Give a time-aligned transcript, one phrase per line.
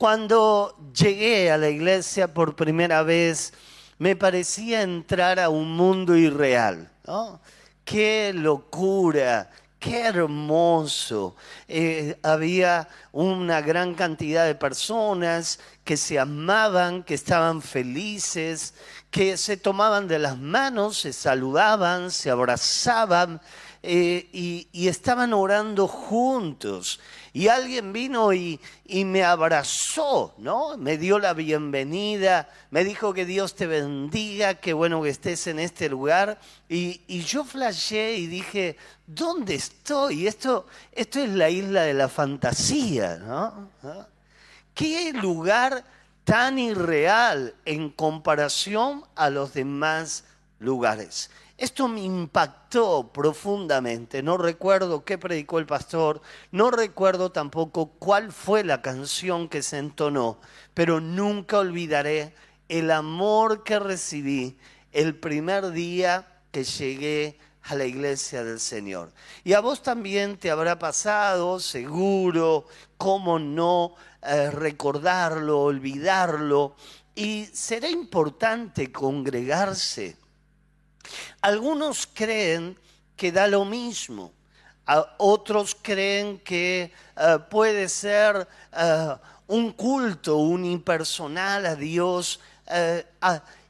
[0.00, 3.52] Cuando llegué a la iglesia por primera vez,
[3.98, 6.90] me parecía entrar a un mundo irreal.
[7.84, 11.36] Qué locura, qué hermoso.
[11.68, 18.72] Eh, había una gran cantidad de personas que se amaban, que estaban felices,
[19.10, 23.38] que se tomaban de las manos, se saludaban, se abrazaban
[23.82, 27.00] eh, y, estaban orando juntos.
[27.32, 30.76] Y alguien vino y, me abrazó, ¿no?
[30.76, 35.58] Me dio la bienvenida, me dijo que Dios te bendiga, qué bueno que estés en
[35.58, 36.38] este lugar.
[36.68, 40.26] Y, yo flashé y dije, ¿dónde estoy?
[40.26, 43.70] Esto, esto es la isla de la fantasía, ¿no?
[44.74, 45.84] ¿Qué lugar
[46.24, 50.24] tan irreal en comparación a los demás
[50.58, 51.30] lugares?
[51.60, 54.22] Esto me impactó profundamente.
[54.22, 59.76] No recuerdo qué predicó el pastor, no recuerdo tampoco cuál fue la canción que se
[59.76, 60.40] entonó,
[60.72, 62.34] pero nunca olvidaré
[62.70, 64.56] el amor que recibí
[64.92, 69.12] el primer día que llegué a la iglesia del Señor.
[69.44, 72.64] Y a vos también te habrá pasado, seguro,
[72.96, 76.74] cómo no eh, recordarlo, olvidarlo.
[77.14, 80.16] Y será importante congregarse
[81.40, 82.78] algunos creen
[83.16, 84.32] que da lo mismo.
[85.18, 89.14] otros creen que eh, puede ser eh,
[89.46, 92.40] un culto unipersonal a Dios.
[92.66, 93.04] Eh,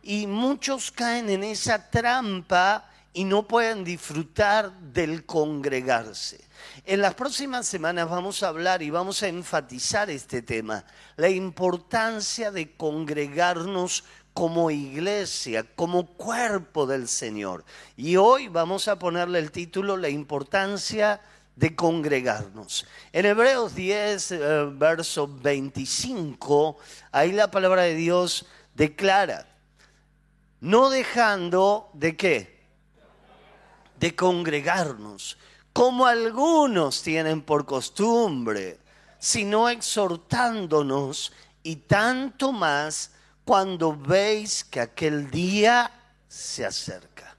[0.02, 6.44] y muchos caen en esa trampa y no pueden disfrutar del congregarse.
[6.84, 10.84] En las próximas semanas vamos a hablar y vamos a enfatizar este tema,
[11.16, 14.04] la importancia de congregarnos
[14.40, 17.62] como iglesia, como cuerpo del Señor.
[17.94, 21.20] Y hoy vamos a ponerle el título La importancia
[21.56, 22.86] de congregarnos.
[23.12, 24.38] En Hebreos 10, eh,
[24.72, 26.78] verso 25,
[27.12, 29.46] ahí la palabra de Dios declara,
[30.60, 32.64] no dejando de qué?
[33.98, 35.36] De congregarnos,
[35.74, 38.78] como algunos tienen por costumbre,
[39.18, 41.30] sino exhortándonos
[41.62, 43.10] y tanto más
[43.50, 45.90] cuando veis que aquel día
[46.28, 47.36] se acerca.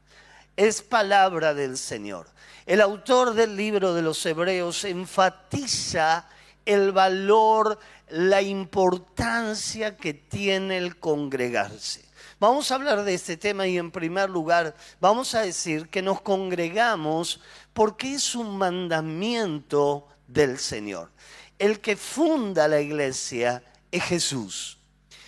[0.58, 2.28] Es palabra del Señor.
[2.66, 6.28] El autor del libro de los Hebreos enfatiza
[6.66, 7.80] el valor,
[8.10, 12.04] la importancia que tiene el congregarse.
[12.42, 16.20] Vamos a hablar de este tema y en primer lugar vamos a decir que nos
[16.20, 17.40] congregamos
[17.72, 21.10] porque es un mandamiento del Señor.
[21.58, 23.64] El que funda la iglesia
[23.94, 24.81] es Jesús.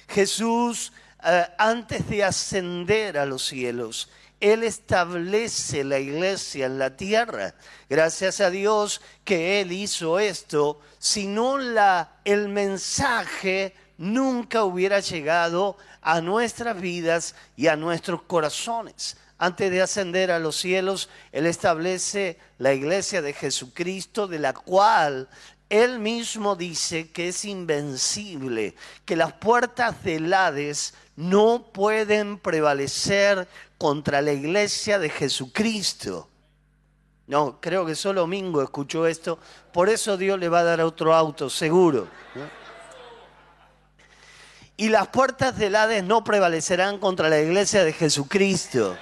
[0.07, 0.93] Jesús,
[1.23, 4.09] eh, antes de ascender a los cielos,
[4.39, 7.55] Él establece la iglesia en la tierra.
[7.89, 15.77] Gracias a Dios que Él hizo esto, si no la, el mensaje nunca hubiera llegado
[16.01, 19.17] a nuestras vidas y a nuestros corazones.
[19.37, 25.27] Antes de ascender a los cielos, Él establece la iglesia de Jesucristo, de la cual
[25.69, 28.75] él mismo dice que es invencible,
[29.05, 33.47] que las puertas del Hades no pueden prevalecer
[33.77, 36.29] contra la iglesia de Jesucristo.
[37.27, 39.39] No, creo que solo Mingo escuchó esto,
[39.71, 42.07] por eso Dios le va a dar otro auto, seguro.
[44.75, 48.97] Y las puertas del Hades no prevalecerán contra la iglesia de Jesucristo.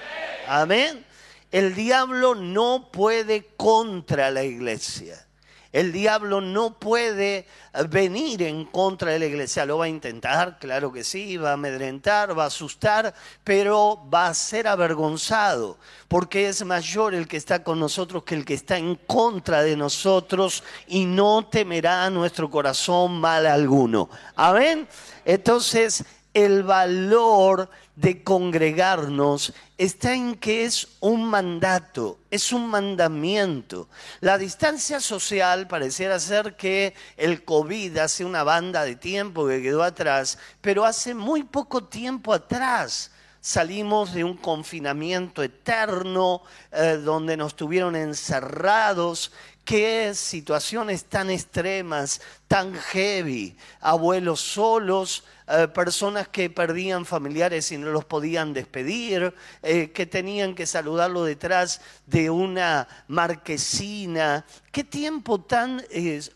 [0.46, 1.04] Amén.
[1.50, 5.26] El diablo no puede contra la iglesia.
[5.72, 7.46] El diablo no puede
[7.88, 9.64] venir en contra de la iglesia.
[9.64, 14.26] Lo va a intentar, claro que sí, va a amedrentar, va a asustar, pero va
[14.26, 15.78] a ser avergonzado,
[16.08, 19.76] porque es mayor el que está con nosotros que el que está en contra de
[19.76, 24.10] nosotros y no temerá a nuestro corazón mal alguno.
[24.36, 24.86] Amén.
[25.24, 26.04] Entonces,
[26.34, 33.88] el valor de congregarnos está en que es un mandato, es un mandamiento.
[34.20, 39.82] La distancia social pareciera ser que el COVID hace una banda de tiempo que quedó
[39.82, 43.10] atrás, pero hace muy poco tiempo atrás
[43.42, 49.32] salimos de un confinamiento eterno eh, donde nos tuvieron encerrados
[49.64, 57.90] qué situaciones tan extremas, tan heavy, abuelos solos, eh, personas que perdían familiares y no
[57.90, 64.44] los podían despedir, eh, que tenían que saludarlo detrás de una marquesina.
[64.70, 65.84] Qué tiempo tan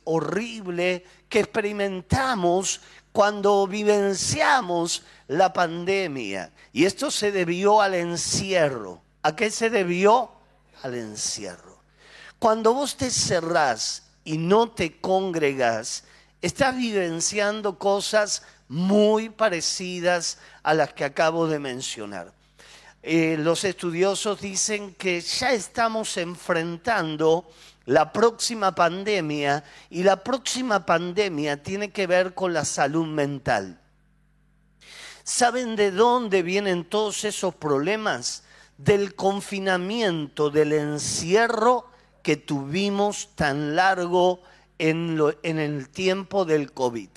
[0.04, 2.80] horrible que experimentamos
[3.12, 6.52] cuando vivenciamos la pandemia.
[6.72, 9.00] Y esto se debió al encierro.
[9.22, 10.30] ¿A qué se debió?
[10.82, 11.75] Al encierro.
[12.38, 16.04] Cuando vos te cerrás y no te congregás,
[16.42, 22.32] estás vivenciando cosas muy parecidas a las que acabo de mencionar.
[23.02, 27.48] Eh, los estudiosos dicen que ya estamos enfrentando
[27.86, 33.80] la próxima pandemia y la próxima pandemia tiene que ver con la salud mental.
[35.22, 38.42] ¿Saben de dónde vienen todos esos problemas?
[38.76, 41.95] Del confinamiento, del encierro
[42.26, 44.40] que tuvimos tan largo
[44.80, 47.08] en, el tiempo del COVID.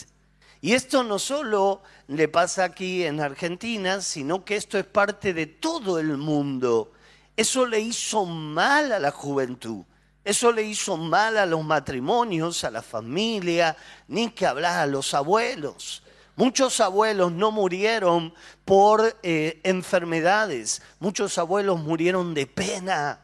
[0.61, 5.47] Y esto no solo le pasa aquí en Argentina, sino que esto es parte de
[5.47, 6.91] todo el mundo.
[7.35, 9.83] Eso le hizo mal a la juventud.
[10.23, 13.75] Eso le hizo mal a los matrimonios, a la familia,
[14.07, 16.03] ni que hablar a los abuelos.
[16.35, 18.31] Muchos abuelos no murieron
[18.63, 23.21] por eh, enfermedades, muchos abuelos murieron de pena,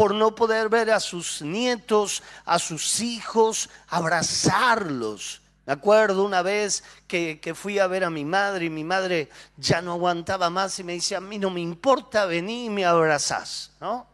[0.00, 5.42] por no poder ver a sus nietos, a sus hijos, abrazarlos.
[5.66, 9.28] Me acuerdo una vez que, que, fui a ver a mi madre y mi madre
[9.58, 12.86] ya no aguantaba más y me decía, a mí no me importa, vení y me
[12.86, 14.06] abrazás, ¿no?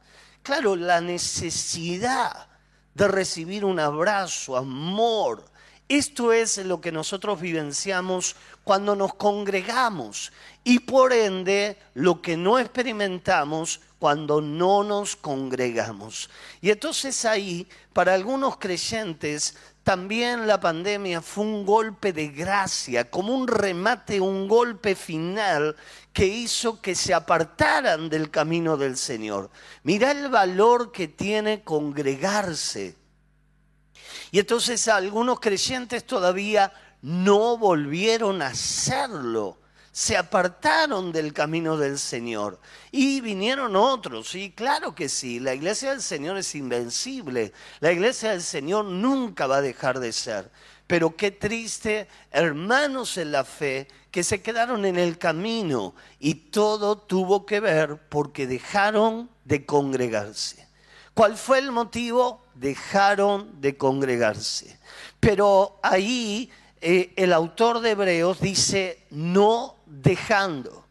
[0.43, 2.49] Claro, la necesidad
[2.93, 5.45] de recibir un abrazo, amor.
[5.89, 8.35] Esto es lo que nosotros vivenciamos
[8.65, 10.33] cuando nos congregamos
[10.65, 16.29] y por ende lo que no experimentamos cuando no nos congregamos.
[16.61, 23.35] Y entonces ahí, para algunos creyentes, también la pandemia fue un golpe de gracia, como
[23.35, 25.77] un remate, un golpe final
[26.13, 29.51] que hizo que se apartaran del camino del Señor.
[29.85, 32.97] Mira el valor que tiene congregarse.
[34.33, 39.59] Y entonces algunos creyentes todavía no volvieron a hacerlo
[39.97, 42.61] se apartaron del camino del Señor
[42.93, 44.35] y vinieron otros.
[44.35, 47.55] Y claro que sí, la iglesia del Señor es invencible.
[47.81, 50.51] La iglesia del Señor nunca va a dejar de ser.
[50.87, 56.99] Pero qué triste, hermanos en la fe, que se quedaron en el camino y todo
[56.99, 60.69] tuvo que ver porque dejaron de congregarse.
[61.15, 62.45] ¿Cuál fue el motivo?
[62.55, 64.79] Dejaron de congregarse.
[65.21, 66.51] Pero ahí
[66.83, 70.85] eh, el autor de Hebreos dice, no dejando.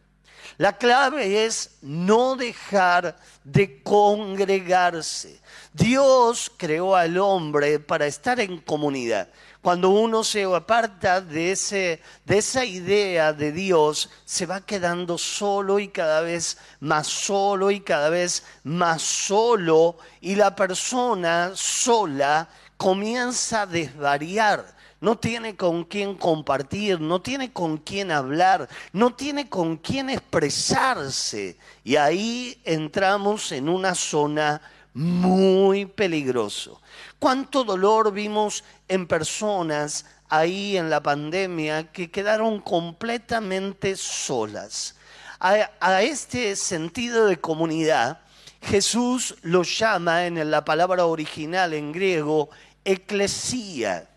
[0.58, 5.42] La clave es no dejar de congregarse.
[5.74, 9.28] Dios creó al hombre para estar en comunidad.
[9.62, 15.80] Cuando uno se aparta de, ese, de esa idea de Dios, se va quedando solo
[15.80, 19.98] y cada vez más solo y cada vez más solo.
[20.22, 22.48] Y la persona sola
[22.78, 24.75] comienza a desvariar
[25.06, 31.60] no tiene con quién compartir, no tiene con quién hablar, no tiene con quién expresarse.
[31.84, 34.64] Y ahí entramos en una zona
[34.96, 36.82] muy peligroso.
[37.20, 44.96] ¿Cuánto dolor vimos en personas ahí en la pandemia que quedaron completamente solas?
[45.40, 48.22] A, a este sentido de comunidad,
[48.60, 52.50] Jesús lo llama en la palabra original en griego
[52.84, 54.10] eclesía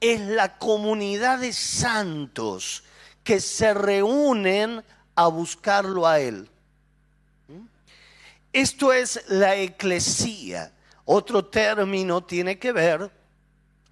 [0.00, 2.84] es la comunidad de santos
[3.22, 4.82] que se reúnen
[5.14, 6.48] a buscarlo a Él.
[8.52, 10.72] Esto es la eclesía.
[11.04, 13.10] Otro término tiene que ver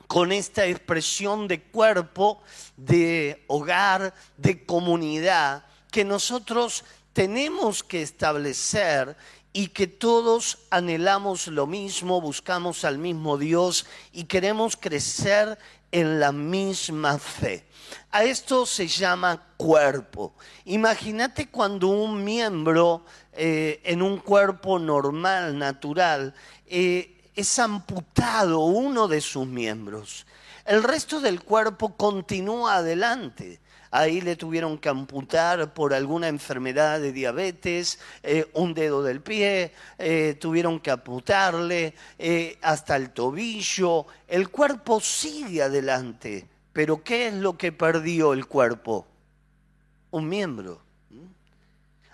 [0.06, 2.42] con esta expresión de cuerpo,
[2.76, 9.16] de hogar, de comunidad, que nosotros tenemos que establecer
[9.52, 15.58] y que todos anhelamos lo mismo, buscamos al mismo Dios y queremos crecer
[15.90, 17.66] en la misma fe.
[18.10, 20.34] A esto se llama cuerpo.
[20.64, 26.34] Imagínate cuando un miembro eh, en un cuerpo normal, natural,
[26.66, 30.26] eh, es amputado uno de sus miembros.
[30.64, 33.60] El resto del cuerpo continúa adelante.
[33.90, 39.72] Ahí le tuvieron que amputar por alguna enfermedad de diabetes, eh, un dedo del pie,
[39.98, 44.06] eh, tuvieron que amputarle eh, hasta el tobillo.
[44.26, 49.06] El cuerpo sigue adelante, pero ¿qué es lo que perdió el cuerpo?
[50.10, 50.82] Un miembro.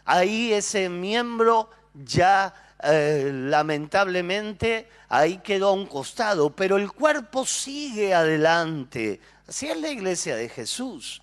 [0.04, 2.54] Ahí ese miembro ya
[2.86, 9.20] lamentablemente ahí quedó a un costado, pero el cuerpo sigue adelante.
[9.48, 11.22] Así es la iglesia de Jesús.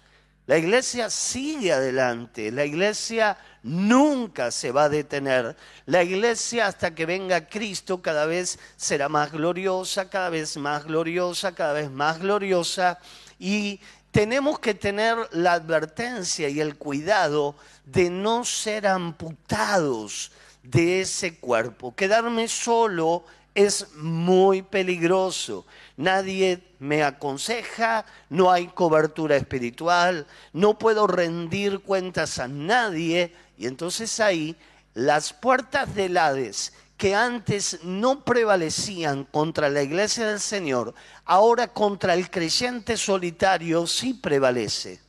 [0.51, 5.55] La iglesia sigue adelante, la iglesia nunca se va a detener.
[5.85, 11.55] La iglesia hasta que venga Cristo cada vez será más gloriosa, cada vez más gloriosa,
[11.55, 12.99] cada vez más gloriosa.
[13.39, 13.79] Y
[14.11, 17.55] tenemos que tener la advertencia y el cuidado
[17.85, 21.95] de no ser amputados de ese cuerpo.
[21.95, 23.23] Quedarme solo
[23.55, 25.65] es muy peligroso.
[26.01, 33.33] Nadie me aconseja, no hay cobertura espiritual, no puedo rendir cuentas a nadie.
[33.57, 34.55] Y entonces ahí
[34.93, 40.93] las puertas del Hades que antes no prevalecían contra la iglesia del Señor,
[41.25, 45.01] ahora contra el creyente solitario sí prevalece.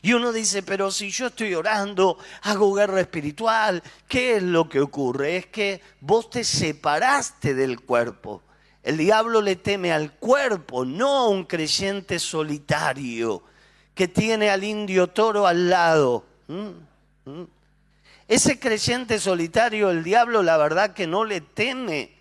[0.00, 4.80] Y uno dice, pero si yo estoy orando, hago guerra espiritual, ¿qué es lo que
[4.80, 5.36] ocurre?
[5.36, 8.42] Es que vos te separaste del cuerpo.
[8.86, 13.42] El diablo le teme al cuerpo, no a un creyente solitario
[13.96, 16.24] que tiene al indio toro al lado.
[16.46, 16.68] ¿Mm?
[17.24, 17.46] ¿Mm?
[18.28, 22.12] Ese creyente solitario, el diablo, la verdad que no le teme.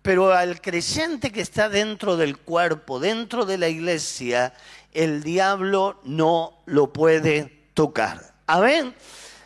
[0.00, 4.54] Pero al creyente que está dentro del cuerpo, dentro de la iglesia,
[4.94, 8.32] el diablo no lo puede tocar.
[8.46, 8.94] Amén.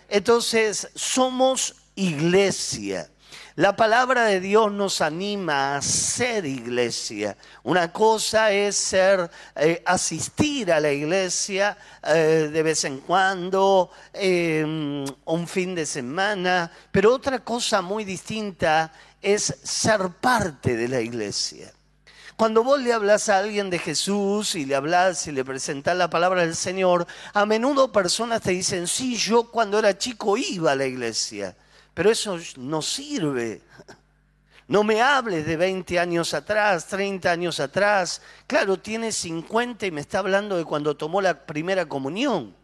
[0.09, 3.11] Entonces, somos iglesia.
[3.59, 7.37] La palabra de Dios nos anima a ser iglesia.
[7.65, 15.05] Una cosa es ser, eh, asistir a la iglesia eh, de vez en cuando, em,
[15.25, 21.73] un fin de semana, pero otra cosa muy distinta es ser parte de la iglesia.
[22.37, 26.09] Cuando vos le hablas a alguien de Jesús y le hablas y le presentás la
[26.09, 30.77] palabra del Señor, a menudo personas te dicen, sí, yo cuando era chico iba a
[30.77, 31.57] la iglesia.
[31.99, 33.61] Pero eso no sirve.
[34.69, 38.23] No me hables de 20 años atrás, 30 años atrás.
[38.47, 42.55] Claro, tiene 50 y me está hablando de cuando tomó la primera comunión.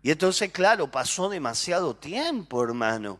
[0.00, 3.18] Y entonces, claro, pasó demasiado tiempo, hermano.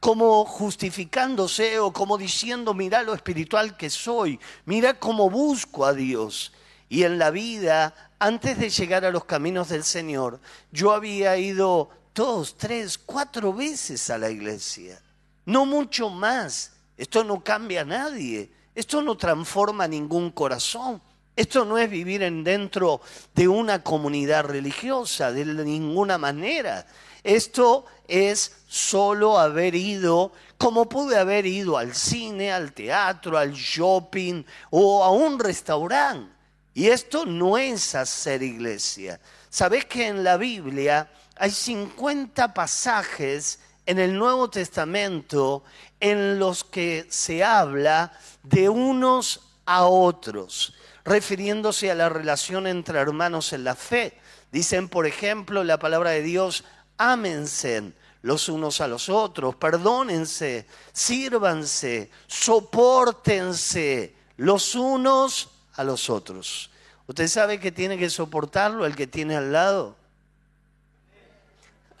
[0.00, 6.52] Como justificándose o como diciendo, mira lo espiritual que soy, mira cómo busco a Dios.
[6.90, 10.40] Y en la vida, antes de llegar a los caminos del Señor,
[10.72, 15.00] yo había ido dos, tres, cuatro veces a la iglesia.
[15.46, 16.72] No mucho más.
[16.96, 18.50] Esto no cambia a nadie.
[18.74, 21.00] Esto no transforma ningún corazón.
[21.36, 23.00] Esto no es vivir en dentro
[23.34, 26.86] de una comunidad religiosa, de ninguna manera.
[27.22, 34.44] Esto es solo haber ido, como pude haber ido al cine, al teatro, al shopping
[34.70, 36.30] o a un restaurante.
[36.74, 39.20] Y esto no es hacer iglesia.
[39.48, 45.64] ¿Sabés que en la Biblia hay 50 pasajes en el Nuevo Testamento
[45.98, 53.54] en los que se habla de unos a otros, refiriéndose a la relación entre hermanos
[53.54, 54.18] en la fe.
[54.52, 56.62] Dicen, por ejemplo, la palabra de Dios,
[56.98, 66.70] ámense los unos a los otros, perdónense, sírvanse, soportense los unos a los otros.
[67.06, 69.99] ¿Usted sabe que tiene que soportarlo el que tiene al lado?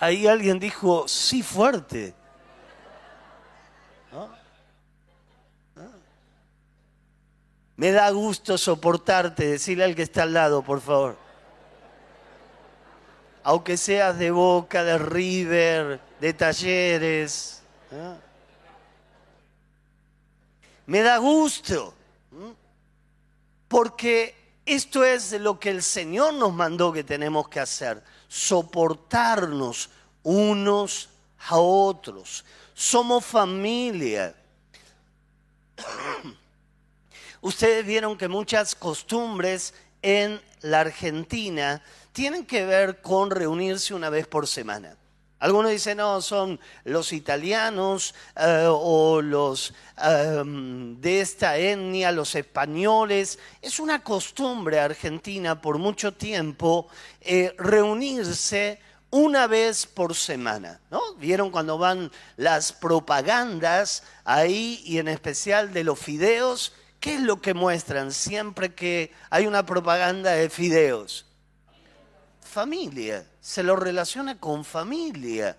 [0.00, 2.14] Ahí alguien dijo, sí fuerte.
[7.76, 11.16] Me da gusto soportarte, decirle al que está al lado, por favor.
[13.42, 17.62] Aunque seas de Boca, de River, de Talleres.
[20.84, 21.94] Me da gusto.
[23.68, 24.34] Porque
[24.66, 29.90] esto es lo que el Señor nos mandó que tenemos que hacer soportarnos
[30.22, 31.08] unos
[31.48, 32.44] a otros.
[32.72, 34.34] Somos familia.
[37.40, 41.82] Ustedes vieron que muchas costumbres en la Argentina
[42.12, 44.96] tienen que ver con reunirse una vez por semana.
[45.40, 53.38] Algunos dicen, no, son los italianos eh, o los em, de esta etnia, los españoles.
[53.62, 56.88] Es una costumbre argentina por mucho tiempo
[57.22, 61.14] eh, reunirse una vez por semana, ¿no?
[61.14, 66.74] ¿Vieron cuando van las propagandas ahí y en especial de los fideos?
[67.00, 71.24] ¿Qué es lo que muestran siempre que hay una propaganda de fideos?
[72.50, 75.56] Familia se lo relaciona con familia.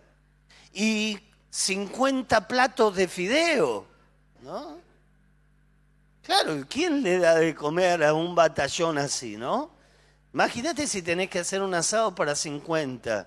[0.74, 1.18] Y
[1.50, 3.88] 50 platos de fideo,
[4.42, 4.78] ¿no?
[6.22, 9.72] Claro, ¿quién le da de comer a un batallón así, no?
[10.34, 13.26] Imagínate si tenés que hacer un asado para 50.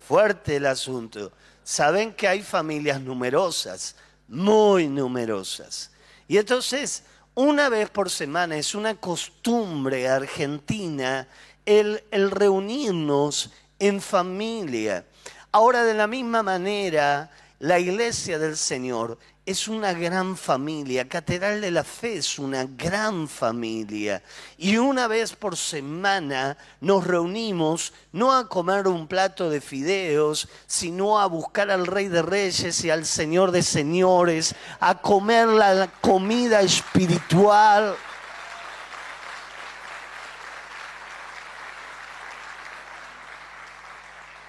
[0.00, 1.32] Fuerte el asunto.
[1.62, 3.94] Saben que hay familias numerosas,
[4.26, 5.92] muy numerosas.
[6.26, 11.26] Y entonces, una vez por semana es una costumbre argentina
[11.66, 15.04] el, reunirnos en familia.
[15.50, 21.70] Ahora, de la misma manera, la iglesia del Señor es una gran familia, Catedral de
[21.70, 24.22] la Fe es una gran familia.
[24.56, 31.20] Y una vez por semana nos reunimos no a comer un plato de fideos, sino
[31.20, 36.62] a buscar al Rey de Reyes y al Señor de Señores, a comer la comida
[36.62, 37.96] espiritual.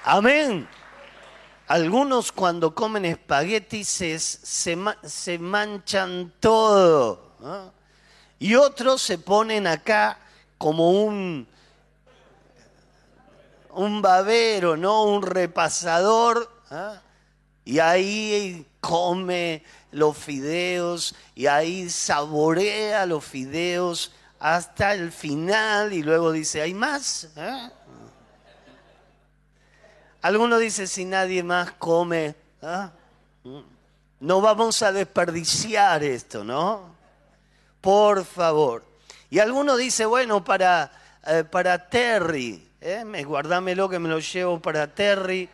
[0.06, 0.75] Amén.
[1.68, 7.32] Algunos cuando comen espaguetis se, manchan todo.
[8.38, 10.20] Y otros se ponen acá
[10.58, 11.48] como un,
[13.72, 15.04] un babero, ¿no?
[15.04, 16.52] Un repasador.
[17.64, 26.32] Y ahí come los fideos y ahí saborea los fideos hasta el final y luego
[26.32, 27.30] dice, ¿hay más?
[27.36, 27.70] ¿eh?
[30.26, 32.90] Alguno dice, si nadie más come, ¿ah?
[34.20, 36.96] no vamos a desperdiciar esto, ¿no?
[37.80, 38.84] Por favor.
[39.30, 40.92] Y alguno dice, bueno, para,
[41.28, 43.04] eh, para Terry, ¿eh?
[43.24, 45.48] guardámelo que me lo llevo para Terry.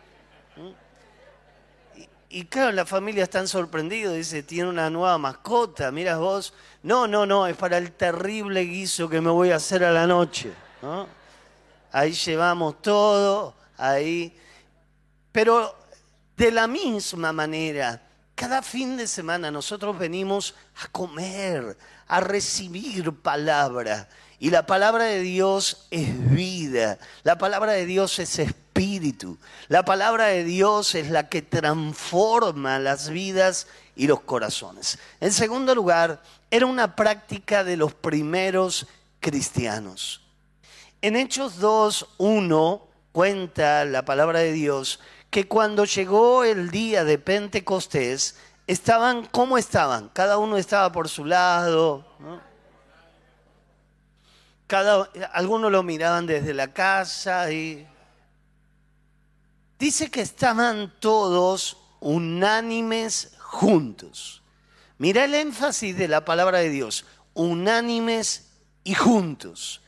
[1.94, 6.54] Y, y, claro, la familia está sorprendida, dice, tiene una nueva mascota, miras vos.
[6.82, 10.06] No, no, no, es para el terrible guiso que me voy a hacer a la
[10.06, 10.50] noche.
[11.92, 14.34] Ahí llevamos todo, ahí
[15.32, 15.74] pero
[16.36, 18.02] de la misma manera,
[18.34, 21.76] cada fin de semana nosotros venimos a comer,
[22.08, 24.08] a recibir palabra.
[24.38, 30.26] Y la palabra de Dios es vida, la palabra de Dios es espíritu, la palabra
[30.26, 34.98] de Dios es la que transforma las vidas y los corazones.
[35.20, 36.20] En segundo lugar,
[36.50, 38.88] era una práctica de los primeros
[39.20, 40.22] cristianos.
[41.02, 44.98] En Hechos 2, 1 cuenta la palabra de Dios
[45.32, 48.36] que cuando llegó el día de Pentecostés,
[48.66, 52.04] estaban como estaban, cada uno estaba por su lado.
[54.66, 57.88] Cada, algunos lo miraban desde la casa y
[59.78, 64.42] dice que estaban todos unánimes juntos.
[64.98, 68.50] Mira el énfasis de la palabra de Dios, unánimes
[68.84, 69.80] y juntos.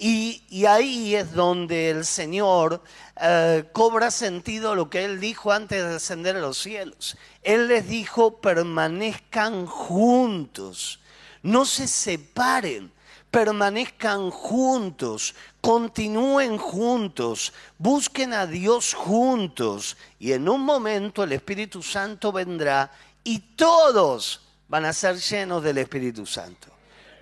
[0.00, 2.80] Y, ahí es donde el Señor
[3.20, 7.16] eh, cobra sentido lo que Él dijo antes de ascender a los cielos.
[7.42, 11.00] Él les dijo, permanezcan juntos,
[11.42, 12.92] no se separen,
[13.32, 19.96] permanezcan juntos, continúen juntos, busquen a Dios juntos.
[20.20, 22.92] Y en un momento el Espíritu Santo vendrá
[23.24, 26.77] y todos van a ser llenos del Espíritu Santo.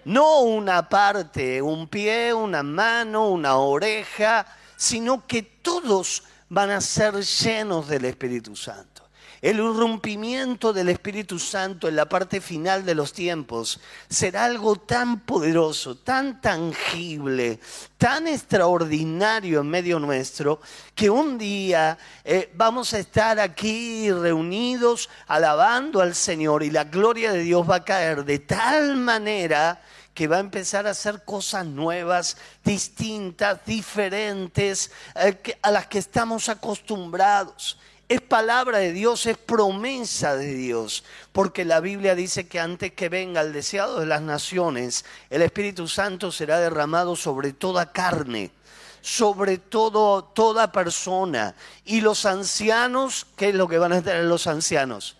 [0.07, 7.15] No una parte, un pie, una mano, una oreja, sino que todos van a ser
[7.25, 8.96] llenos del Espíritu Santo.
[9.43, 15.21] El irrumpimiento del Espíritu Santo en la parte final de los tiempos será algo tan
[15.21, 17.61] poderoso, tan tangible,
[17.99, 20.61] tan extraordinario en medio nuestro,
[20.95, 27.33] que un día eh, vamos a estar aquí reunidos alabando al Señor y la gloria
[27.33, 29.81] de Dios va a caer de tal manera
[30.17, 36.49] que va a empezar a hacer cosas nuevas, distintas, diferentes eh, a las que estamos
[36.49, 37.79] acostumbrados.
[38.09, 43.09] Es palabra de Dios, es promesa de Dios, porque la Biblia dice que antes que
[43.09, 48.53] venga el deseado de las naciones, el Espíritu Santo será derramado sobre toda carne,
[49.01, 51.57] sobre todo toda persona.
[51.85, 55.17] Y los ancianos, ¿qué es lo que van a tener los ancianos?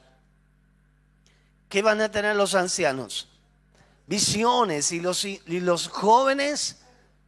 [1.69, 3.29] ¿Qué van a tener los ancianos?
[4.07, 6.79] visiones y los, y los jóvenes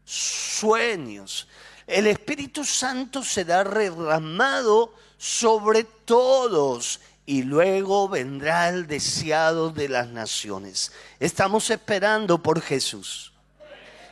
[0.05, 1.49] sueños.
[1.87, 10.93] El Espíritu Santo será derramado sobre todos y luego vendrá el deseado de las naciones.
[11.21, 13.33] Estamos esperando por Jesús.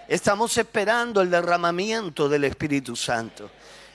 [0.08, 3.50] Estamos esperando el derramamiento del Espíritu Santo.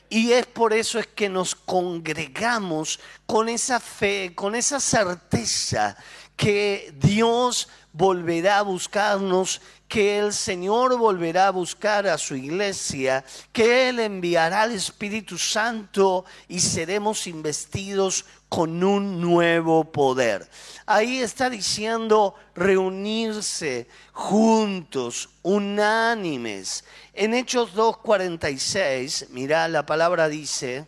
[0.10, 5.95] Y es por eso es que nos congregamos con esa fe, con esa certeza
[6.41, 13.23] que Dios volverá a buscarnos, que el Señor volverá a buscar a su iglesia,
[13.54, 20.49] que Él enviará al Espíritu Santo y seremos investidos con un nuevo poder.
[20.88, 26.86] Ahí está diciendo reunirse juntos, unánimes.
[27.13, 30.88] En Hechos 2.46, mira, la palabra dice,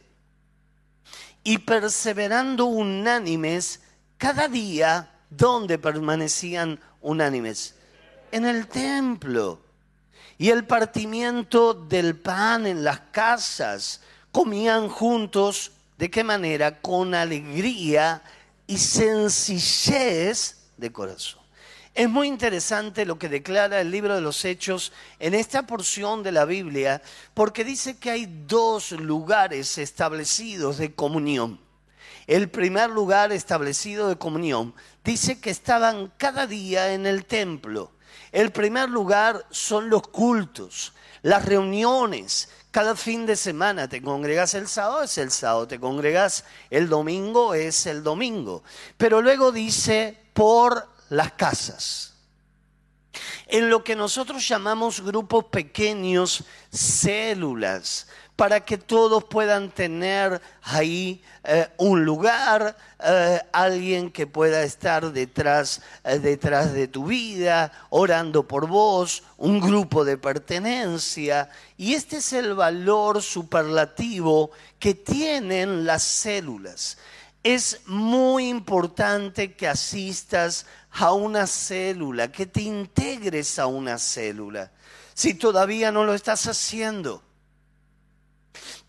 [1.44, 3.82] y perseverando unánimes
[4.18, 7.76] cada día, donde permanecían unánimes?
[8.32, 9.60] En el templo.
[10.38, 14.02] Y el partimiento del pan en las casas.
[14.32, 16.82] Comían juntos, ¿de qué manera?
[16.82, 18.22] Con alegría
[18.66, 21.44] y sencillez de corazón.
[21.96, 26.32] Es muy interesante lo que declara el libro de los Hechos en esta porción de
[26.32, 27.04] la Biblia,
[27.36, 31.60] porque dice que hay dos lugares establecidos de comunión.
[32.26, 37.92] El primer lugar establecido de comunión dice que estaban cada día en el templo.
[38.32, 42.50] El primer lugar son los cultos, las reuniones.
[42.72, 47.54] Cada fin de semana te congregas el sábado, es el sábado, te congregas el domingo,
[47.54, 48.64] es el domingo.
[48.98, 52.14] Pero luego dice por las casas.
[53.48, 61.68] En lo que nosotros llamamos grupos pequeños, células, para que todos puedan tener ahí eh,
[61.78, 68.68] un lugar, eh, alguien que pueda estar detrás, eh, detrás de tu vida, orando por
[68.68, 71.50] vos, un grupo de pertenencia.
[71.78, 76.98] Y este es el valor superlativo que tienen las células.
[77.44, 84.72] Es muy importante que asistas a una célula, que te integres a una célula.
[85.14, 87.22] Si todavía no lo estás haciendo,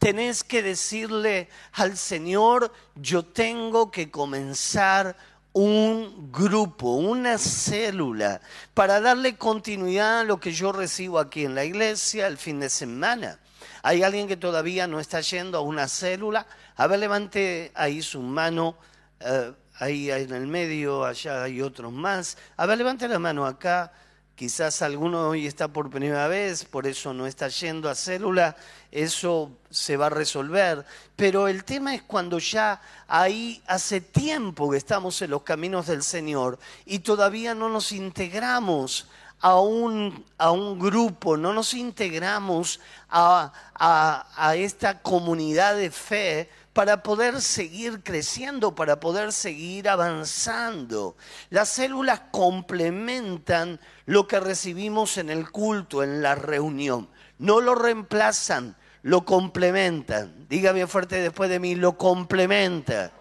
[0.05, 5.17] tenés que decirle al Señor, yo tengo que comenzar
[5.55, 8.43] un grupo, una célula,
[8.75, 12.69] para darle continuidad a lo que yo recibo aquí en la iglesia el fin de
[12.69, 13.39] semana.
[13.83, 16.47] ¿Hay alguien que todavía no está yendo a una célula?
[16.77, 18.77] A ver, levante ahí su mano.
[19.21, 22.37] Eh, ahí en el medio, allá hay otros más.
[22.59, 23.91] A ver, levante la mano acá.
[24.37, 28.57] Quizás alguno hoy está por primera vez, por eso no está yendo a célula,
[28.91, 30.85] eso se va a resolver.
[31.15, 36.03] Pero el tema es cuando ya ahí hace tiempo que estamos en los caminos del
[36.03, 39.07] Señor y todavía no nos integramos
[39.41, 47.05] a un, a un grupo, no nos integramos a, a esta comunidad de fe para
[47.05, 51.17] poder seguir creciendo, para poder seguir avanzando.
[51.49, 57.09] Las células complementan lo que recibimos en el culto, en la reunión.
[57.39, 60.47] No lo reemplazan, lo complementan.
[60.49, 63.13] Dígame fuerte después de mí, lo complementa.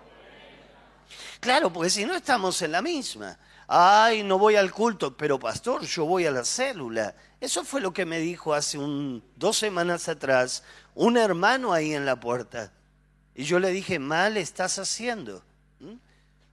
[1.39, 3.38] Claro, porque si no estamos en la misma.
[3.68, 7.16] Ay, no voy al culto, pero pastor, yo voy a la célula.
[7.39, 8.80] Eso fue lo que me dijo hace
[9.36, 10.63] dos semanas atrás
[10.96, 12.72] un hermano ahí en la puerta.
[13.36, 15.43] Y yo le dije, mal estás haciendo.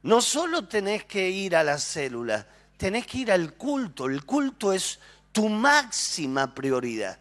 [0.03, 4.07] No solo tenés que ir a la célula, tenés que ir al culto.
[4.07, 4.99] El culto es
[5.33, 7.19] tu máxima prioridad.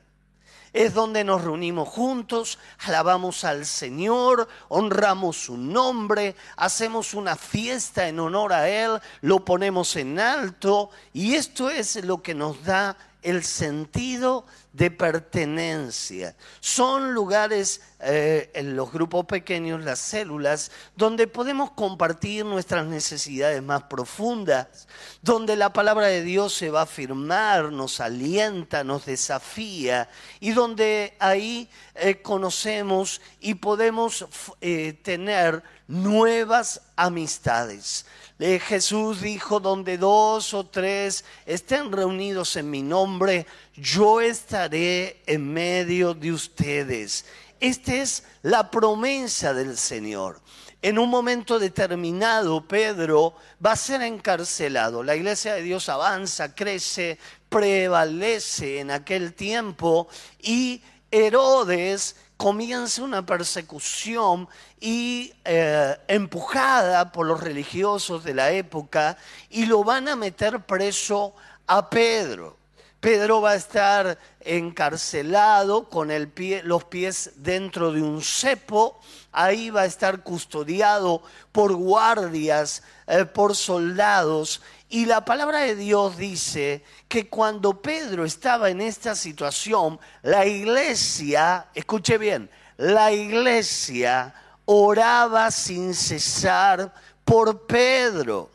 [0.72, 8.20] Es donde nos reunimos juntos, alabamos al Señor, honramos su nombre, hacemos una fiesta en
[8.20, 13.44] honor a Él, lo ponemos en alto y esto es lo que nos da el
[13.44, 16.36] sentido de pertenencia.
[16.60, 23.84] Son lugares eh, en los grupos pequeños, las células, donde podemos compartir nuestras necesidades más
[23.84, 24.88] profundas,
[25.22, 31.16] donde la palabra de Dios se va a afirmar, nos alienta, nos desafía y donde
[31.20, 34.26] ahí eh, conocemos y podemos
[34.62, 38.06] eh, tener nuevas amistades.
[38.40, 46.14] Jesús dijo, donde dos o tres estén reunidos en mi nombre, yo estaré en medio
[46.14, 47.26] de ustedes.
[47.60, 50.40] Esta es la promesa del Señor.
[50.82, 55.04] En un momento determinado, Pedro va a ser encarcelado.
[55.04, 60.08] La iglesia de Dios avanza, crece, prevalece en aquel tiempo
[60.42, 64.48] y Herodes comienza una persecución
[64.80, 69.18] y eh, empujada por los religiosos de la época
[69.50, 71.36] y lo van a meter preso
[71.68, 72.56] a Pedro.
[73.02, 79.02] Pedro va a estar encarcelado con el pie, los pies dentro de un cepo,
[79.34, 81.22] ahí va a estar custodiado
[81.52, 84.62] por guardias, eh, por soldados.
[84.90, 91.68] Y la palabra de Dios dice que cuando Pedro estaba en esta situación, la iglesia,
[91.76, 94.34] escuche bien, la iglesia
[94.66, 96.92] oraba sin cesar
[97.24, 98.50] por Pedro.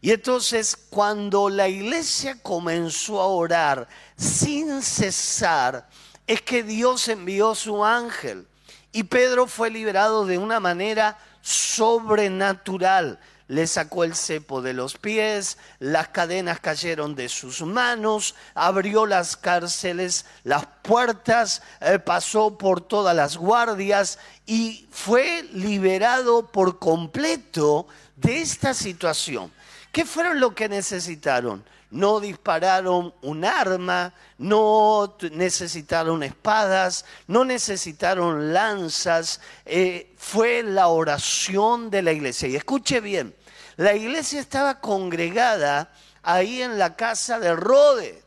[0.00, 5.86] Y entonces cuando la iglesia comenzó a orar sin cesar,
[6.26, 8.46] es que Dios envió su ángel.
[8.90, 13.18] Y Pedro fue liberado de una manera sobrenatural.
[13.48, 19.36] Le sacó el cepo de los pies, las cadenas cayeron de sus manos, abrió las
[19.36, 28.40] cárceles, las puertas, eh, pasó por todas las guardias y fue liberado por completo de
[28.42, 29.50] esta situación.
[29.92, 31.64] ¿Qué fueron lo que necesitaron?
[31.90, 39.40] No dispararon un arma, no necesitaron espadas, no necesitaron lanzas.
[39.64, 42.48] Eh, fue la oración de la iglesia.
[42.48, 43.34] Y escuche bien,
[43.78, 45.92] La iglesia estaba congregada
[46.24, 48.24] ahí en la casa de Rode.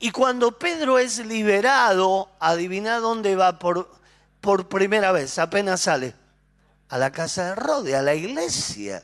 [0.00, 3.90] Y cuando Pedro es liberado, adivina dónde va por,
[4.42, 6.14] por primera vez, apenas sale,
[6.90, 9.02] a la casa de Rode, a la iglesia.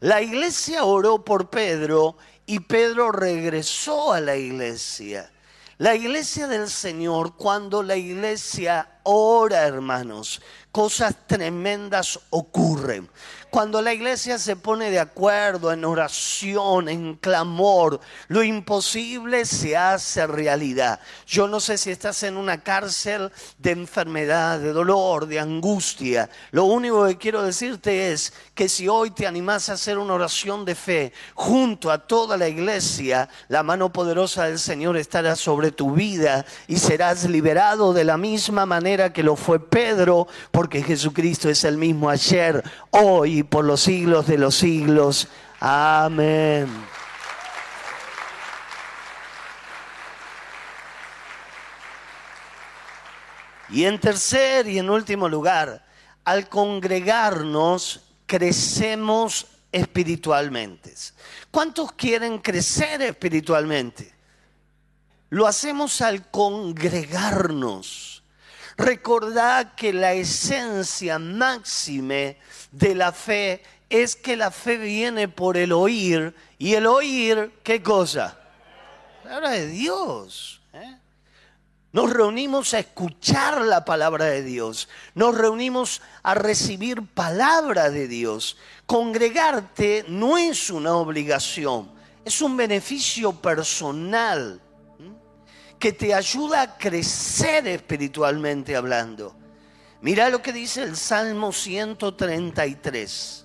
[0.00, 5.30] La iglesia oró por Pedro y Pedro regresó a la iglesia.
[5.78, 13.08] La iglesia del Señor, cuando la iglesia ora, hermanos, cosas tremendas ocurren.
[13.50, 20.26] Cuando la iglesia se pone de acuerdo en oración, en clamor, lo imposible se hace
[20.26, 21.00] realidad.
[21.26, 26.28] Yo no sé si estás en una cárcel de enfermedad, de dolor, de angustia.
[26.50, 30.66] Lo único que quiero decirte es que si hoy te animas a hacer una oración
[30.66, 35.92] de fe junto a toda la iglesia, la mano poderosa del Señor estará sobre tu
[35.92, 41.64] vida y serás liberado de la misma manera que lo fue Pedro, porque Jesucristo es
[41.64, 45.28] el mismo ayer, hoy y por los siglos de los siglos.
[45.60, 46.66] Amén.
[53.68, 55.86] Y en tercer y en último lugar,
[56.24, 60.92] al congregarnos crecemos espiritualmente.
[61.52, 64.12] ¿Cuántos quieren crecer espiritualmente?
[65.30, 68.17] Lo hacemos al congregarnos.
[68.78, 72.38] Recordad que la esencia máxime
[72.70, 73.60] de la fe
[73.90, 78.38] es que la fe viene por el oír y el oír, ¿qué cosa?
[79.16, 80.60] La palabra de Dios.
[80.72, 80.96] ¿eh?
[81.90, 84.88] Nos reunimos a escuchar la palabra de Dios.
[85.16, 88.58] Nos reunimos a recibir palabra de Dios.
[88.86, 91.90] Congregarte no es una obligación,
[92.24, 94.60] es un beneficio personal
[95.78, 99.34] que te ayuda a crecer espiritualmente hablando.
[100.00, 103.44] Mira lo que dice el Salmo 133.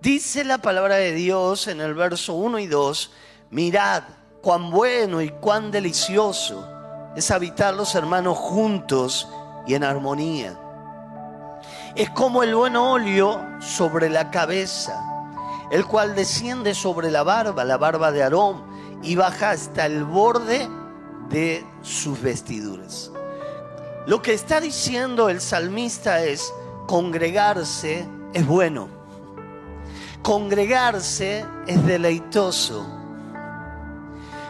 [0.00, 3.12] Dice la palabra de Dios en el verso 1 y 2,
[3.50, 4.04] mirad
[4.40, 6.66] cuán bueno y cuán delicioso
[7.16, 9.28] es habitar los hermanos juntos
[9.66, 10.58] y en armonía.
[11.96, 14.98] Es como el buen óleo sobre la cabeza,
[15.70, 18.64] el cual desciende sobre la barba, la barba de Aarón,
[19.02, 20.68] y baja hasta el borde
[21.30, 23.10] de sus vestiduras.
[24.06, 26.52] Lo que está diciendo el salmista es,
[26.86, 28.88] congregarse es bueno.
[30.22, 32.86] Congregarse es deleitoso.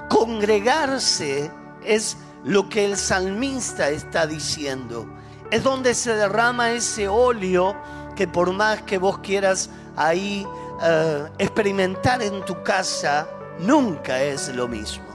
[0.09, 1.51] Congregarse
[1.85, 5.07] es lo que el salmista está diciendo.
[5.51, 7.77] Es donde se derrama ese óleo
[8.17, 10.47] que por más que vos quieras ahí
[10.83, 15.10] eh, experimentar en tu casa, nunca es lo mismo.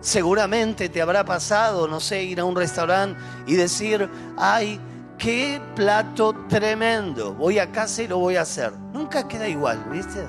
[0.00, 4.08] Seguramente te habrá pasado, no sé, ir a un restaurante y decir,
[4.38, 4.80] ay,
[5.18, 8.72] qué plato tremendo, voy a casa y lo voy a hacer.
[8.94, 10.26] Nunca queda igual, ¿viste?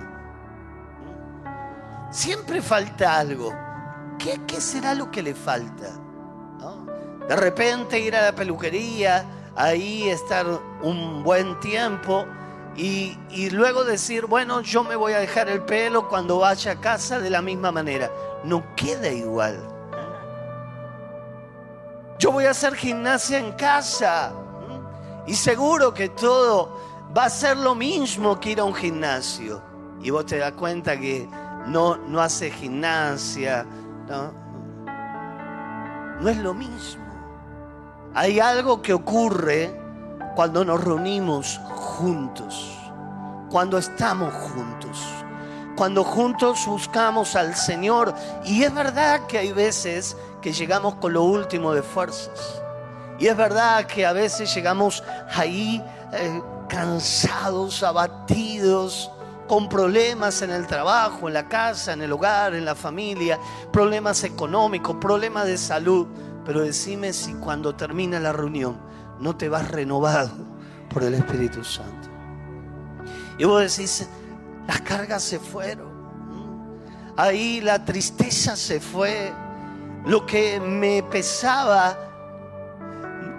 [2.11, 3.55] Siempre falta algo.
[4.19, 5.87] ¿Qué, será lo que le falta?
[7.29, 9.23] De repente ir a la peluquería,
[9.55, 10.45] ahí estar
[10.81, 12.25] un buen tiempo
[12.75, 13.15] y
[13.51, 17.29] luego decir, bueno, yo me voy a dejar el pelo cuando vaya a casa de
[17.29, 18.11] la misma manera
[18.43, 19.59] no queda igual.
[22.19, 24.31] Yo voy a hacer gimnasia en casa
[25.25, 26.77] y seguro que todo
[27.15, 29.61] va a ser lo mismo que ir a un gimnasio.
[30.01, 31.27] Y vos te das cuenta que
[31.67, 33.65] no, no hace gimnasia,
[34.07, 34.41] ¿no?
[36.21, 37.01] no es lo mismo.
[38.13, 39.79] Hay algo que ocurre
[40.35, 42.77] cuando nos reunimos juntos,
[43.49, 44.99] cuando estamos juntos
[45.75, 48.13] cuando juntos buscamos al Señor.
[48.45, 52.61] Y es verdad que hay veces que llegamos con lo último de fuerzas.
[53.19, 55.03] Y es verdad que a veces llegamos
[55.35, 59.11] ahí eh, cansados, abatidos,
[59.47, 63.37] con problemas en el trabajo, en la casa, en el hogar, en la familia,
[63.71, 66.07] problemas económicos, problemas de salud.
[66.45, 68.77] Pero decime si cuando termina la reunión
[69.19, 70.31] no te vas renovado
[70.91, 72.09] por el Espíritu Santo.
[73.37, 74.07] Y vos decís,
[74.67, 75.91] las cargas se fueron.
[77.17, 79.33] Ahí la tristeza se fue.
[80.05, 81.97] Lo que me pesaba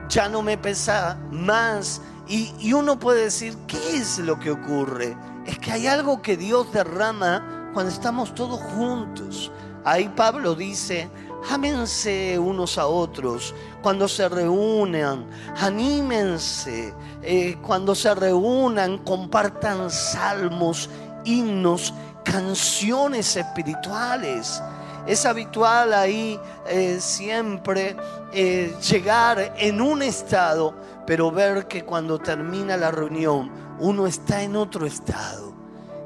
[0.09, 2.01] ya no me pesa más.
[2.29, 5.17] Y, y, uno puede decir, ¿qué es lo que ocurre?
[5.45, 9.51] Es que hay algo que Dios derrama cuando estamos todos juntos.
[9.85, 11.11] Ahí Pablo dice,
[11.51, 15.27] ámense unos a otros cuando se reúnan,
[15.61, 20.89] anímense, eh, cuando se reúnan, compartan salmos
[21.25, 24.63] himnos, canciones espirituales.
[25.07, 27.97] Es habitual ahí eh, siempre
[28.33, 30.75] eh, llegar en un estado,
[31.07, 35.53] pero ver que cuando termina la reunión uno está en otro estado.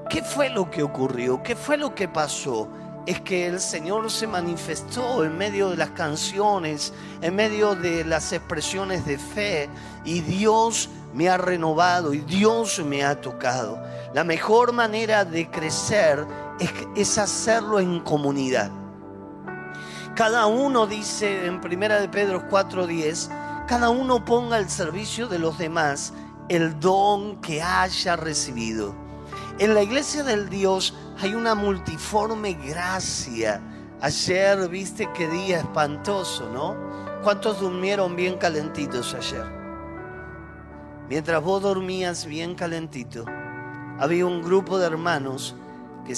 [0.09, 1.43] ¿Qué fue lo que ocurrió?
[1.43, 2.69] ¿Qué fue lo que pasó?
[3.07, 8.33] Es que el Señor se manifestó en medio de las canciones, en medio de las
[8.33, 9.69] expresiones de fe
[10.05, 13.83] y Dios me ha renovado y Dios me ha tocado.
[14.15, 16.27] La mejor manera de crecer
[16.95, 18.71] es, hacerlo en comunidad.
[20.15, 23.29] Cada uno dice en Primera de Pedro 4:10,
[23.67, 26.13] cada uno ponga al servicio de los demás
[26.49, 29.07] el don que haya recibido
[29.59, 33.59] en la iglesia del Dios hay una multiforme gracia.
[34.03, 36.77] Ayer viste qué día espantoso, ¿no?
[37.23, 39.66] ¿Cuántos durmieron bien calentitos ayer?
[41.09, 43.25] Mientras vos dormías bien calentito,
[43.99, 45.55] había un grupo de hermanos
[46.05, 46.15] que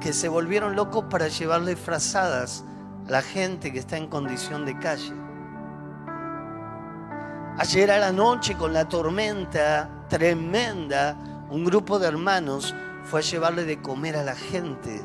[0.00, 2.64] que se volvieron locos para llevarle frazadas
[3.06, 5.12] a la gente que está en condición de calle.
[7.58, 11.16] Ayer a la noche con la tormenta tremenda,
[11.50, 12.74] un grupo de hermanos
[13.04, 15.02] fue a llevarle de comer a la gente.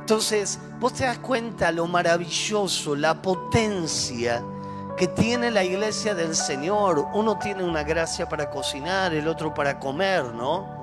[0.00, 4.42] Entonces, vos te das cuenta lo maravilloso, la potencia
[4.98, 7.06] que tiene la iglesia del Señor.
[7.14, 10.76] Uno tiene una gracia para cocinar, el otro para comer, ¿no?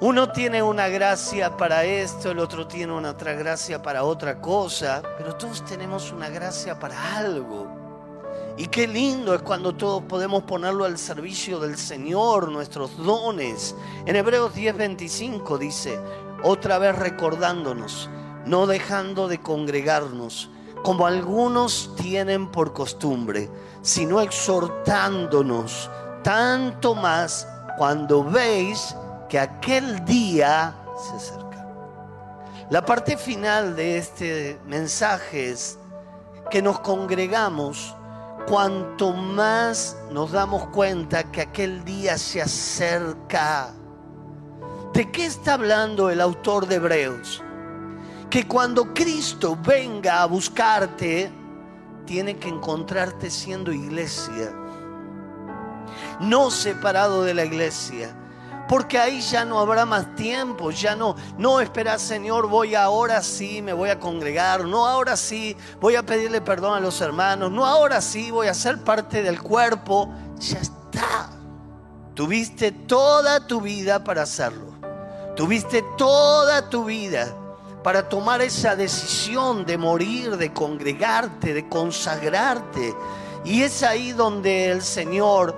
[0.00, 5.02] Uno tiene una gracia para esto, el otro tiene una otra gracia para otra cosa,
[5.16, 7.66] pero todos tenemos una gracia para algo.
[8.58, 13.74] Y qué lindo es cuando todos podemos ponerlo al servicio del Señor, nuestros dones.
[14.06, 15.98] En Hebreos 10:25 dice,
[16.42, 18.10] otra vez recordándonos,
[18.46, 20.50] no dejando de congregarnos,
[20.82, 23.50] como algunos tienen por costumbre,
[23.82, 25.90] sino exhortándonos,
[26.22, 28.94] tanto más cuando veis
[29.28, 31.66] que aquel día se acerca.
[32.70, 35.78] La parte final de este mensaje es
[36.50, 37.94] que nos congregamos
[38.46, 43.72] cuanto más nos damos cuenta que aquel día se acerca.
[44.92, 47.42] ¿De qué está hablando el autor de Hebreos?
[48.30, 51.30] Que cuando Cristo venga a buscarte,
[52.06, 54.52] tiene que encontrarte siendo iglesia,
[56.20, 58.16] no separado de la iglesia.
[58.68, 63.62] Porque ahí ya no habrá más tiempo, ya no, no espera Señor, voy ahora sí,
[63.62, 67.64] me voy a congregar, no ahora sí, voy a pedirle perdón a los hermanos, no
[67.64, 71.30] ahora sí, voy a ser parte del cuerpo, ya está.
[72.14, 74.72] Tuviste toda tu vida para hacerlo,
[75.36, 77.32] tuviste toda tu vida
[77.86, 82.92] para tomar esa decisión de morir, de congregarte, de consagrarte.
[83.44, 85.56] Y es ahí donde el Señor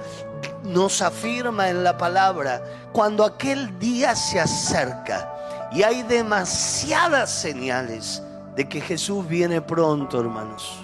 [0.63, 2.63] nos afirma en la palabra,
[2.93, 8.23] cuando aquel día se acerca y hay demasiadas señales
[8.55, 10.81] de que Jesús viene pronto, hermanos.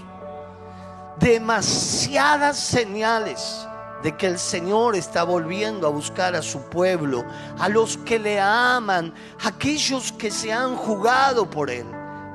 [1.18, 3.68] Demasiadas señales
[4.04, 7.24] de que el Señor está volviendo a buscar a su pueblo,
[7.58, 9.12] a los que le aman,
[9.44, 11.86] aquellos que se han jugado por Él.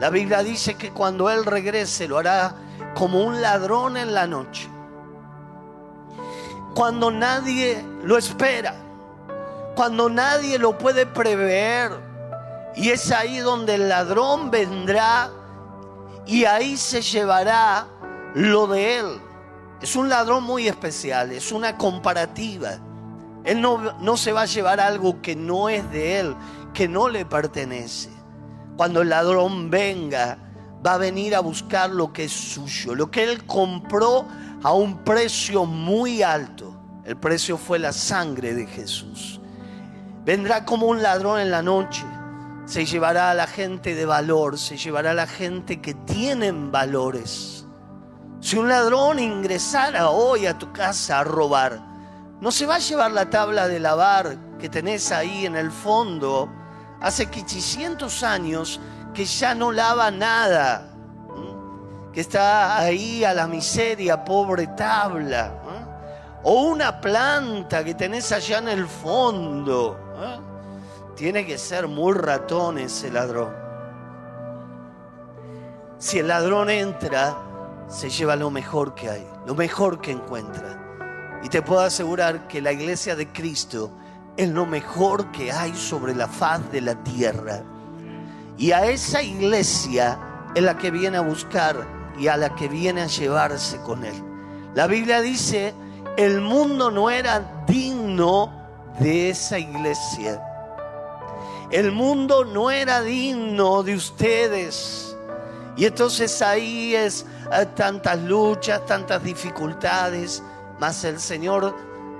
[0.01, 2.55] La Biblia dice que cuando Él regrese lo hará
[2.95, 4.69] como un ladrón en la noche
[6.79, 8.73] cuando nadie lo espera,
[9.75, 11.91] cuando nadie lo puede prever.
[12.75, 15.29] Y es ahí donde el ladrón vendrá
[16.25, 17.87] y ahí se llevará
[18.33, 19.21] lo de él.
[19.81, 22.79] Es un ladrón muy especial, es una comparativa.
[23.45, 26.35] Él no, no, se va a llevar algo que no es de él,
[26.73, 28.09] que no le pertenece.
[28.75, 30.37] Cuando el ladrón venga,
[30.85, 34.25] va a venir a buscar lo que es suyo, lo que él compró
[34.63, 36.75] a un precio muy alto.
[37.05, 39.39] El precio fue la sangre de Jesús.
[40.25, 42.05] Vendrá como un ladrón en la noche.
[42.65, 47.58] Se llevará a la gente de valor, se llevará a la gente que tienen valores.
[48.41, 51.79] Si un ladrón ingresara hoy a tu casa a robar,
[52.39, 56.49] no se va a llevar la tabla de lavar que tenés ahí en el fondo.
[57.01, 58.79] Hace 500 años
[59.13, 60.89] que ya no lava nada
[62.13, 65.53] que está ahí a la miseria, pobre tabla.
[66.43, 69.97] O una planta que tenés allá en el fondo.
[71.15, 73.53] Tiene que ser muy ratón ese ladrón.
[75.97, 77.35] Si el ladrón entra,
[77.89, 81.39] se lleva lo mejor que hay, lo mejor que encuentra.
[81.43, 83.91] Y te puedo asegurar que la iglesia de Cristo
[84.37, 87.63] es lo mejor que hay sobre la faz de la tierra.
[88.57, 90.19] Y a esa iglesia
[90.53, 91.87] es la que viene a buscar
[92.17, 94.15] y a la que viene a llevarse con él.
[94.75, 95.73] La Biblia dice,
[96.17, 98.51] el mundo no era digno
[98.99, 100.41] de esa iglesia.
[101.71, 105.15] El mundo no era digno de ustedes.
[105.77, 107.25] Y entonces ahí es
[107.75, 110.43] tantas luchas, tantas dificultades,
[110.79, 111.75] mas el Señor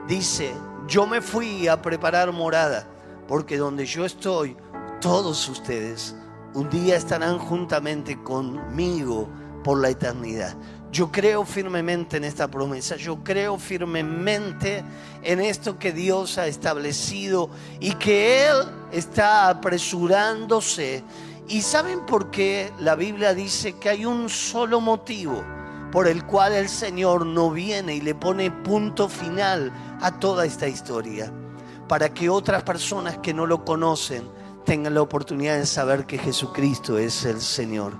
[0.08, 0.54] dice,
[0.88, 2.88] yo me fui a preparar morada,
[3.28, 4.58] porque donde yo estoy,
[5.02, 6.16] todos ustedes
[6.54, 9.30] un día estarán juntamente conmigo
[9.64, 10.56] por la eternidad.
[10.92, 14.84] Yo creo firmemente en esta promesa, yo creo firmemente
[15.22, 18.58] en esto que Dios ha establecido y que Él
[18.92, 21.04] está apresurándose.
[21.50, 25.44] ¿Y saben por qué la Biblia dice que hay un solo motivo
[25.92, 30.68] por el cual el Señor no viene y le pone punto final a toda esta
[30.68, 31.34] historia?
[31.88, 34.30] Para que otras personas que no lo conocen
[34.64, 37.94] tengan la oportunidad de saber que Jesucristo es el Señor.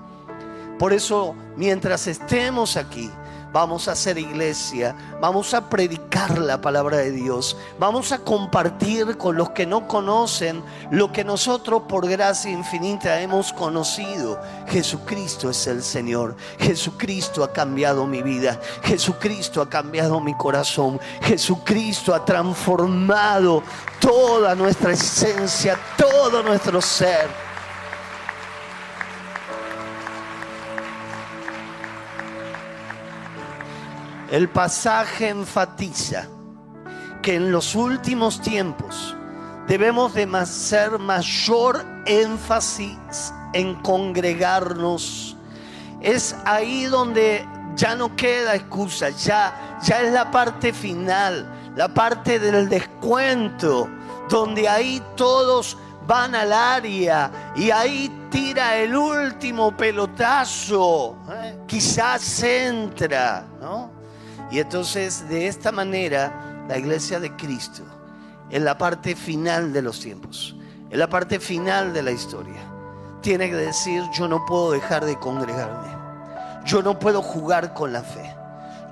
[0.78, 3.10] Por eso, mientras estemos aquí,
[3.52, 9.36] vamos a hacer iglesia, vamos a predicar la palabra de Dios, vamos a compartir con
[9.36, 14.40] los que no conocen lo que nosotros por gracia infinita hemos conocido.
[14.68, 22.14] Jesucristo es el Señor, Jesucristo ha cambiado mi vida, Jesucristo ha cambiado mi corazón, Jesucristo
[22.14, 23.62] ha transformado
[24.00, 27.49] toda nuestra esencia, todo nuestro ser.
[34.30, 36.28] El pasaje enfatiza
[37.20, 39.16] que en los últimos tiempos
[39.66, 45.36] debemos de hacer mayor énfasis en congregarnos.
[46.00, 52.38] Es ahí donde ya no queda excusa, ya, ya es la parte final, la parte
[52.38, 53.88] del descuento,
[54.28, 55.76] donde ahí todos
[56.06, 61.58] van al área y ahí tira el último pelotazo, ¿eh?
[61.66, 63.99] quizás entra, ¿no?
[64.50, 67.82] Y entonces de esta manera la iglesia de Cristo,
[68.50, 70.56] en la parte final de los tiempos,
[70.90, 72.60] en la parte final de la historia,
[73.20, 75.88] tiene que decir, yo no puedo dejar de congregarme,
[76.64, 78.34] yo no puedo jugar con la fe,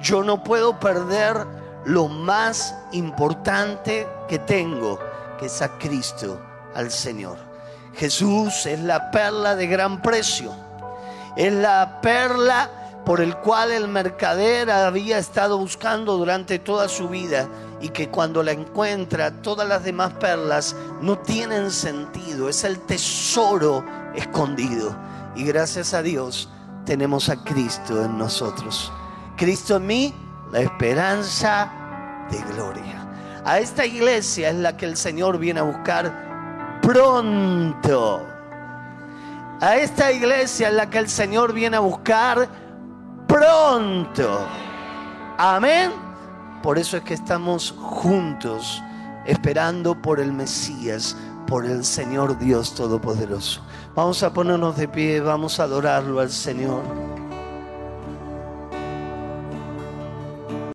[0.00, 1.46] yo no puedo perder
[1.84, 4.98] lo más importante que tengo,
[5.38, 6.40] que es a Cristo,
[6.74, 7.38] al Señor.
[7.94, 10.52] Jesús es la perla de gran precio,
[11.36, 12.70] es la perla
[13.08, 17.48] por el cual el mercader había estado buscando durante toda su vida
[17.80, 23.82] y que cuando la encuentra todas las demás perlas no tienen sentido, es el tesoro
[24.14, 24.94] escondido.
[25.34, 26.50] Y gracias a Dios
[26.84, 28.92] tenemos a Cristo en nosotros.
[29.38, 30.14] Cristo en mí,
[30.52, 31.72] la esperanza
[32.30, 33.08] de gloria.
[33.42, 38.26] A esta iglesia es la que el Señor viene a buscar pronto.
[39.62, 42.67] A esta iglesia es la que el Señor viene a buscar
[43.28, 44.46] pronto.
[45.36, 45.92] Amén.
[46.62, 48.82] Por eso es que estamos juntos
[49.24, 51.16] esperando por el Mesías,
[51.46, 53.60] por el Señor Dios Todopoderoso.
[53.94, 56.82] Vamos a ponernos de pie, vamos a adorarlo al Señor.